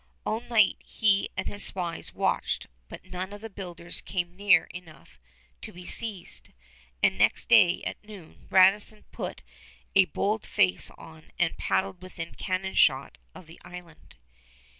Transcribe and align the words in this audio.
All 0.25 0.39
night 0.41 0.77
he 0.83 1.29
and 1.37 1.47
his 1.47 1.63
spies 1.63 2.11
watched, 2.11 2.65
but 2.89 3.05
none 3.05 3.31
of 3.31 3.41
the 3.41 3.51
builders 3.51 4.01
came 4.01 4.35
near 4.35 4.63
enough 4.73 5.19
to 5.61 5.71
be 5.71 5.85
seized, 5.85 6.49
and 7.03 7.19
next 7.19 7.49
day 7.49 7.83
at 7.85 8.03
noon 8.03 8.47
Radisson 8.49 9.05
put 9.11 9.43
a 9.93 10.05
bold 10.05 10.43
face 10.43 10.89
on 10.97 11.29
and 11.37 11.55
paddled 11.55 12.01
within 12.01 12.33
cannon 12.33 12.73
shot 12.73 13.19
of 13.35 13.45
the 13.45 13.61
island. 13.63 14.15